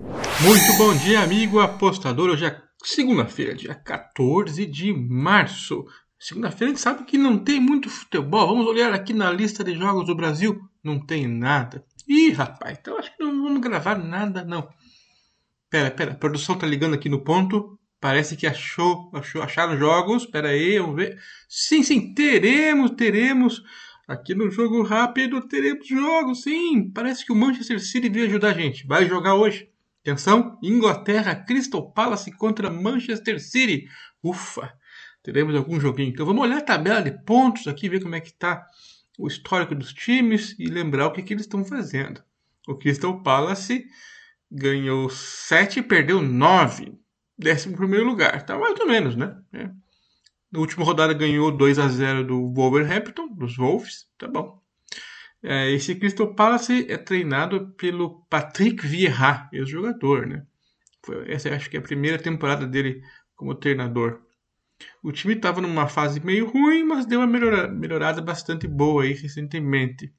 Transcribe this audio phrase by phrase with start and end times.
[0.00, 2.30] Muito bom dia, amigo apostador.
[2.30, 5.84] Hoje é segunda-feira, dia 14 de março.
[6.16, 8.46] Segunda-feira a gente sabe que não tem muito futebol.
[8.46, 10.60] Vamos olhar aqui na lista de jogos do Brasil.
[10.84, 11.84] Não tem nada.
[12.06, 14.68] Ih, rapaz, então acho que não vamos gravar nada, não.
[15.68, 17.76] Pera, pera, a produção tá ligando aqui no ponto.
[18.00, 20.24] Parece que achou, achou acharam jogos.
[20.24, 21.18] Pera aí, vamos ver.
[21.48, 23.64] Sim, sim, teremos, teremos.
[24.06, 26.88] Aqui no jogo rápido teremos jogos, sim.
[26.92, 28.86] Parece que o Manchester City veio ajudar a gente.
[28.86, 29.67] Vai jogar hoje.
[30.08, 33.86] Atenção, Inglaterra, Crystal Palace contra Manchester City.
[34.22, 34.72] Ufa,
[35.22, 36.08] teremos algum joguinho.
[36.08, 38.64] Então vamos olhar a tabela de pontos aqui, ver como é que está
[39.18, 42.22] o histórico dos times e lembrar o que, que eles estão fazendo.
[42.66, 43.84] O Crystal Palace
[44.50, 46.98] ganhou 7 e perdeu 9.
[47.36, 48.46] Décimo primeiro lugar.
[48.46, 49.36] Tá mais ou menos, né?
[49.52, 49.68] É.
[50.50, 54.06] Na última rodada ganhou 2 a 0 do Wolverhampton, dos Wolves.
[54.16, 54.58] Tá bom.
[55.42, 60.44] É, esse Crystal Palace é treinado pelo Patrick Vieira, ex-jogador, né?
[61.04, 63.02] Foi, essa acho que é a primeira temporada dele
[63.36, 64.20] como treinador.
[65.02, 69.12] O time estava numa fase meio ruim, mas deu uma melhora, melhorada bastante boa aí
[69.12, 70.12] recentemente.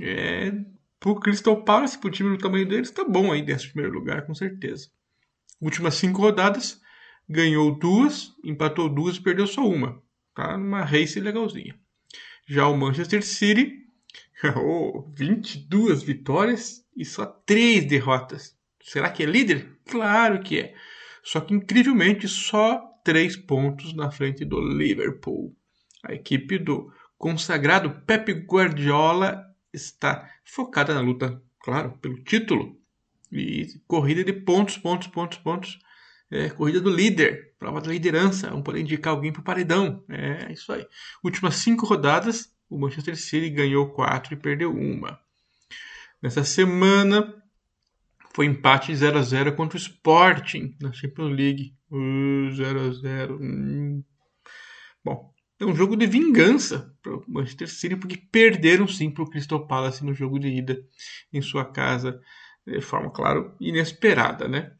[0.00, 0.52] É,
[0.98, 4.34] pro Crystal Palace, pro time do tamanho deles, está bom aí desse primeiro lugar, com
[4.34, 4.88] certeza.
[5.60, 6.80] Últimas cinco rodadas,
[7.28, 10.02] ganhou duas, empatou duas e perdeu só uma.
[10.34, 11.78] Tá numa race legalzinha.
[12.48, 13.82] Já o Manchester City
[14.56, 18.56] Oh, 22 vitórias e só 3 derrotas.
[18.82, 19.78] Será que é líder?
[19.86, 20.74] Claro que é.
[21.22, 25.54] Só que incrivelmente só 3 pontos na frente do Liverpool.
[26.02, 32.76] A equipe do consagrado Pep Guardiola está focada na luta, claro, pelo título.
[33.30, 35.78] E corrida de pontos, pontos, pontos, pontos.
[36.30, 38.48] É, corrida do líder, prova da liderança.
[38.48, 40.02] Vamos poder indicar alguém para o paredão.
[40.08, 40.84] É isso aí.
[41.22, 45.20] Últimas cinco rodadas, o Manchester City ganhou quatro e perdeu uma.
[46.22, 47.34] Nessa semana
[48.34, 51.76] foi empate 0 a 0 contra o Sporting na Champions League.
[52.56, 53.38] 0 a 0.
[53.42, 54.02] Hum.
[55.04, 59.28] Bom, é um jogo de vingança para o Manchester City porque perderam sim para o
[59.28, 60.82] Crystal Palace no jogo de ida
[61.30, 62.20] em sua casa
[62.66, 64.72] de forma, claro, inesperada, né?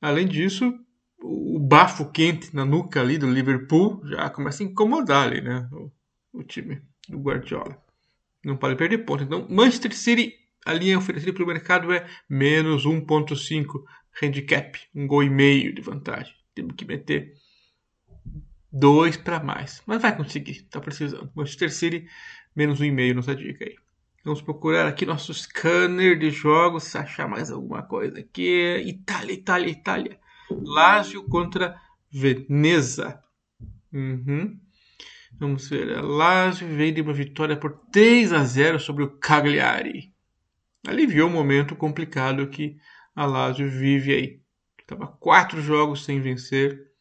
[0.00, 0.74] Além disso,
[1.22, 5.66] o bafo quente na nuca ali do Liverpool já começa a incomodar ali, né?
[5.72, 5.92] O,
[6.40, 7.82] o time do Guardiola.
[8.44, 9.22] Não pode perder ponto.
[9.22, 13.82] Então, Manchester City, a linha oferecida pelo mercado é menos 1.5
[14.20, 16.34] handicap, um gol e meio de vantagem.
[16.54, 17.34] Temos que meter
[18.70, 21.30] dois para mais, mas vai conseguir, tá precisando.
[21.34, 22.06] Manchester City
[22.54, 23.76] menos um e meio nossa dica aí.
[24.24, 28.76] Vamos procurar aqui nosso scanner de jogos, se achar mais alguma coisa aqui.
[28.86, 30.20] Itália, Itália, Itália.
[30.48, 31.76] Lazio contra
[32.10, 33.20] Veneza.
[33.92, 34.60] Uhum.
[35.38, 35.96] Vamos ver.
[35.96, 40.12] A Lazio veio de uma vitória por 3 a 0 sobre o Cagliari.
[40.86, 42.76] Aliviou o momento complicado que
[43.14, 44.42] a Lazio vive aí.
[44.78, 46.92] Estava quatro jogos sem vencer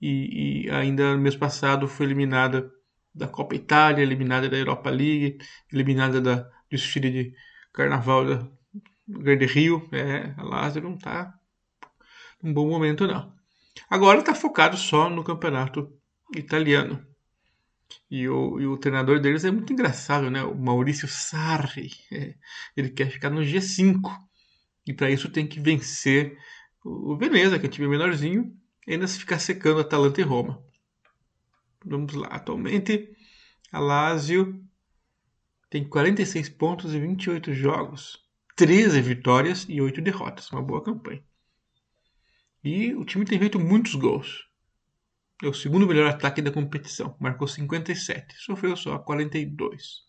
[0.00, 2.70] e, e, ainda no mês passado foi eliminada
[3.14, 5.38] da Copa Itália, eliminada da Europa League,
[5.72, 7.34] eliminada da, do desfile de
[7.72, 8.48] Carnaval da
[9.06, 9.88] Grande Rio.
[9.92, 11.34] É, a Lazio não está
[12.42, 13.34] num bom momento não.
[13.88, 15.92] Agora está focado só no campeonato
[16.34, 17.04] italiano.
[18.10, 20.42] E o, e o treinador deles é muito engraçado, né?
[20.42, 21.90] O Maurício Sarri.
[22.12, 22.34] É,
[22.76, 24.00] ele quer ficar no G5.
[24.86, 26.36] E para isso tem que vencer
[26.84, 28.56] o Veneza, que é um time menorzinho,
[28.86, 30.62] e ainda se ficar secando Atalanta e Roma.
[31.84, 32.28] Vamos lá.
[32.28, 33.14] Atualmente,
[33.70, 34.62] a Lazio
[35.68, 38.18] tem 46 pontos e 28 jogos.
[38.56, 40.50] 13 vitórias e 8 derrotas.
[40.50, 41.22] Uma boa campanha.
[42.62, 44.49] E o time tem feito muitos gols.
[45.42, 50.02] É o segundo melhor ataque da competição, marcou 57, sofreu só 42.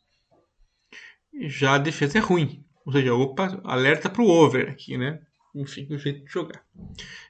[1.47, 5.21] Já a defesa é ruim, ou seja, opa, alerta para o over aqui, né?
[5.55, 6.61] Enfim, o jeito de jogar.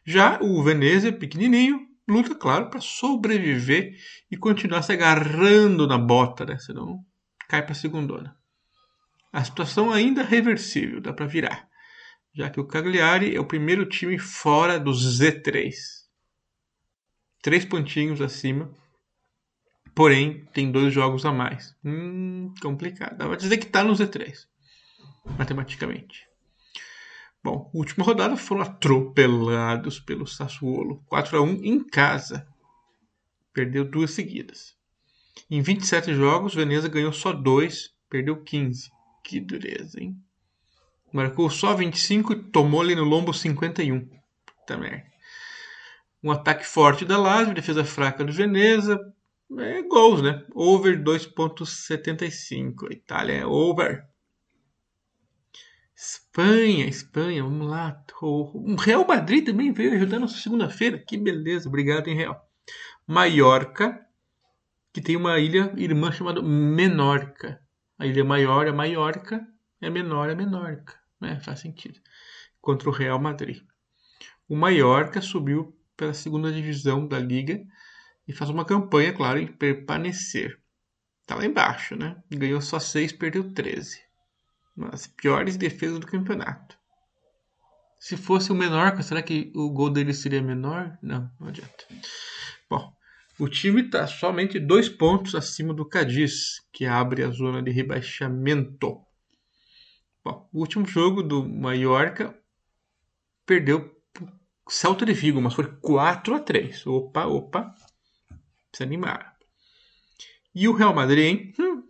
[0.03, 3.95] Já o Venezia, pequenininho, luta, claro, para sobreviver
[4.31, 6.57] e continuar se agarrando na bota, né?
[6.57, 7.06] Senão
[7.47, 8.35] cai para a segundona.
[9.31, 11.67] A situação ainda é reversível, dá para virar,
[12.34, 16.01] já que o Cagliari é o primeiro time fora do Z3
[17.41, 18.72] três pontinhos acima.
[19.93, 21.76] Porém, tem dois jogos a mais.
[21.84, 23.17] Hum, complicado.
[23.17, 24.47] Dá pra dizer que tá no Z3.
[25.38, 26.28] Matematicamente.
[27.43, 31.03] Bom, última rodada foram atropelados pelo Sassuolo.
[31.08, 32.47] 4 a 1 em casa.
[33.53, 34.76] Perdeu duas seguidas.
[35.49, 38.90] Em 27 jogos, Veneza ganhou só dois, perdeu 15.
[39.23, 40.16] Que dureza, hein?
[41.11, 44.08] Marcou só 25 e tomou ali no lombo 51.
[44.46, 45.11] Puta merda
[46.23, 49.00] um ataque forte da Lazio, defesa fraca do Veneza,
[49.59, 50.46] é gols, né?
[50.53, 52.90] Over 2.75.
[52.90, 54.06] A Itália é over.
[55.96, 58.03] Espanha, Espanha, vamos lá.
[58.22, 60.97] O Real Madrid também veio ajudar na segunda-feira.
[60.97, 62.50] Que beleza, obrigado, hein, Real.
[63.06, 64.03] Maiorca,
[64.94, 67.62] que tem uma ilha irmã chamada Menorca.
[68.00, 69.46] A ilha maior é Maiorca,
[69.79, 70.97] é menor é Menorca.
[71.20, 71.40] Né?
[71.41, 72.00] Faz sentido.
[72.59, 73.62] Contra o Real Madrid.
[74.47, 77.64] O Maiorca subiu pela segunda divisão da liga
[78.28, 80.59] e faz uma campanha, claro, em permanecer.
[81.28, 82.20] Tá lá embaixo, né?
[82.28, 84.00] Ganhou só 6, perdeu 13.
[84.76, 86.76] Uma das piores defesas do campeonato.
[88.00, 90.98] Se fosse o Menorca, será que o gol dele seria menor?
[91.03, 91.86] Não, não adianta.
[92.68, 92.92] Bom,
[93.38, 98.98] o time está somente dois pontos acima do Cadiz, que abre a zona de rebaixamento.
[100.26, 102.36] Bom, o último jogo do Mallorca
[103.46, 104.01] perdeu
[104.67, 107.75] Celta de Vigo, mas foi 4 a 3 Opa, opa.
[108.73, 109.35] Se animar.
[110.53, 111.53] E o Real Madrid, hein?
[111.59, 111.84] Hum.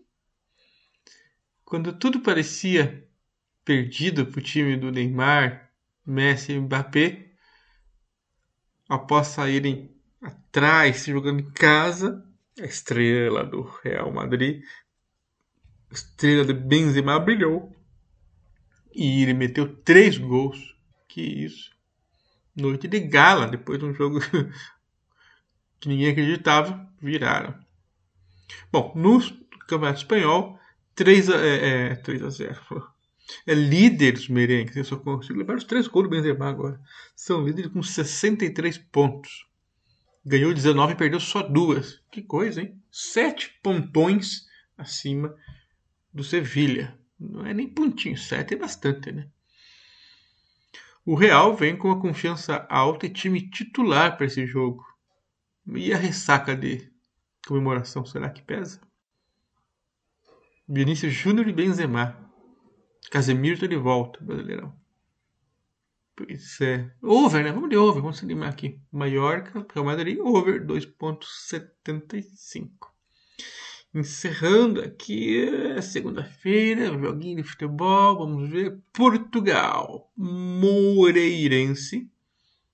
[1.64, 3.08] Quando tudo parecia
[3.64, 5.72] perdido para o time do Neymar,
[6.06, 7.32] Messi e Mbappé,
[8.90, 12.26] após saírem atrás, jogando em casa,
[12.60, 14.64] a estrela do Real Madrid,
[15.90, 17.76] a estrela de Benzema brilhou.
[18.94, 20.76] E ele meteu três gols.
[21.08, 21.72] Que isso.
[22.56, 24.20] Noite de gala, depois de um jogo
[25.80, 27.56] que ninguém acreditava, viraram.
[28.72, 29.20] Bom, no
[29.68, 30.60] Campeonato Espanhol,
[30.96, 32.92] 3 a, é, é, 3 a 0.
[33.48, 34.76] É líder dos merengues.
[34.76, 36.80] Eu só consigo levar os três gols do Benzema agora.
[37.16, 39.48] São líderes com 63 pontos.
[40.26, 42.02] Ganhou 19 e perdeu só duas.
[42.12, 42.80] Que coisa, hein?
[42.92, 44.46] Sete pontões
[44.78, 45.36] acima
[46.14, 46.98] do Sevilha.
[47.20, 49.28] Não é nem pontinho, sete é bastante, né?
[51.04, 54.86] O Real vem com uma confiança alta e time titular para esse jogo.
[55.68, 56.92] E a ressaca de
[57.48, 58.82] comemoração, será que pesa?
[60.68, 62.18] Vinícius Júnior e Benzema.
[63.10, 64.80] Casemiro está de volta, brasileirão.
[66.16, 66.90] Pois é.
[67.02, 67.52] Over, né?
[67.52, 68.80] Vamos de over, vamos se animar aqui.
[68.92, 72.91] Mallorca, Real Madrid, over 2.75.
[73.94, 78.80] Encerrando aqui, é segunda-feira, joguinho de futebol, vamos ver.
[78.94, 82.10] Portugal, Moreirense,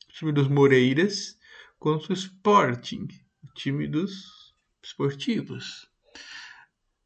[0.09, 1.35] time dos Moreiras,
[1.79, 3.07] contra o Sporting,
[3.43, 5.89] o time dos esportivos.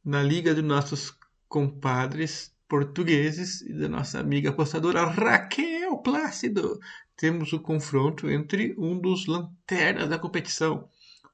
[0.04, 1.18] Na liga dos nossos
[1.48, 6.82] compadres portugueses e da nossa amiga apostadora Raquel Plácido,
[7.16, 10.90] temos o confronto entre um dos lanternas da competição,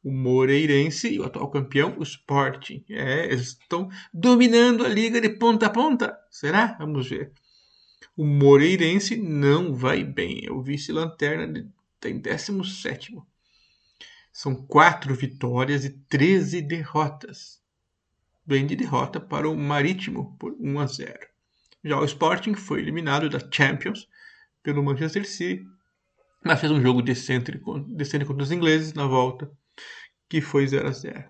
[0.08, 2.82] o Moreirense e o atual campeão, o Sporting.
[2.90, 6.18] É, eles estão dominando a liga de ponta a ponta.
[6.32, 6.78] Será?
[6.80, 7.34] Vamos ver.
[8.16, 10.46] O Moreirense não vai bem.
[10.46, 11.70] É o vice-lanterna
[12.00, 13.18] tem 17.
[14.32, 17.62] São quatro vitórias e 13 derrotas.
[18.46, 21.20] Vem de derrota para o Marítimo por 1 a 0.
[21.84, 24.08] Já o Sporting foi eliminado da Champions
[24.64, 25.66] pelo Manchester City,
[26.46, 29.52] mas fez um jogo decente, decente contra os ingleses na volta
[30.30, 31.24] que foi 0 a 0.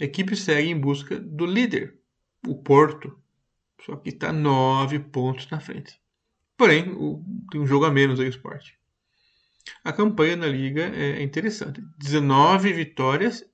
[0.00, 1.98] A equipe segue em busca do líder,
[2.46, 3.18] o Porto,
[3.84, 6.00] só que está 9 pontos na frente.
[6.56, 8.72] Porém, o, tem um jogo a menos aí o Sport.
[9.84, 11.82] A campanha na liga é interessante.
[11.98, 13.44] 19 vitórias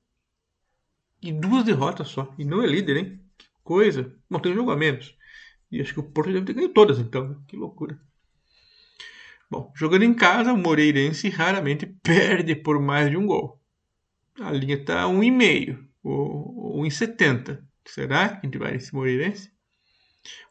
[1.22, 2.34] e duas derrotas só.
[2.38, 3.20] E não é líder, hein?
[3.36, 4.14] Que coisa.
[4.28, 5.16] Não tem um jogo a menos.
[5.70, 7.28] E acho que o Porto deve ter ganho todas, então.
[7.28, 7.36] Né?
[7.46, 7.98] Que loucura.
[9.50, 13.60] Bom, jogando em casa, o Moreirense raramente perde por mais de um gol.
[14.40, 17.62] A linha está 1,5 ou 1,70.
[17.86, 19.50] Será que a gente vai nesse Moreirense?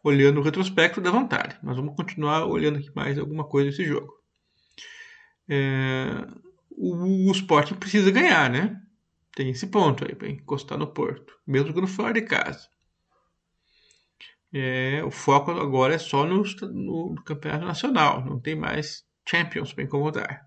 [0.03, 1.57] Olhando o retrospecto da vantagem.
[1.63, 4.13] Mas vamos continuar olhando aqui mais alguma coisa desse jogo.
[5.47, 6.27] É,
[6.71, 8.81] o, o Sporting precisa ganhar, né?
[9.35, 12.67] Tem esse ponto aí para encostar no Porto, mesmo quando fora de casa.
[14.51, 19.83] É, o foco agora é só no, no campeonato nacional, não tem mais Champions para
[19.83, 20.46] incomodar.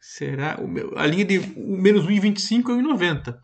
[0.00, 0.58] Será?
[0.96, 3.38] A linha de menos 1,25 é 1,90.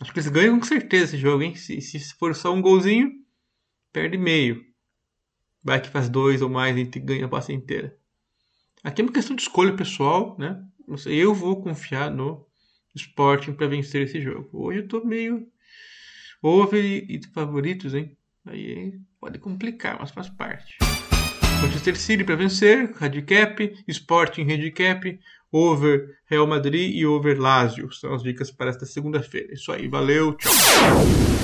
[0.00, 1.54] Acho que eles ganham com certeza esse jogo, hein?
[1.54, 3.12] Se, se for só um golzinho,
[3.92, 4.64] perde meio.
[5.62, 7.96] Vai que faz dois ou mais e ganha a passe inteira.
[8.82, 10.60] Aqui é uma questão de escolha pessoal, né?
[11.06, 12.44] Eu vou confiar no
[12.96, 14.48] Sporting para vencer esse jogo.
[14.52, 15.46] Hoje eu tô meio
[16.42, 18.16] over e favoritos, hein?
[18.44, 20.78] Aí pode complicar, mas faz parte.
[21.62, 25.20] Manchester City para vencer, handicap, Sporting handicap,
[25.52, 27.92] over Real Madrid e over Lazio.
[27.92, 29.52] São as dicas para esta segunda-feira.
[29.52, 31.41] Isso aí, valeu, tchau.